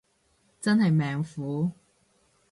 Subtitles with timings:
[0.59, 1.69] 真係命苦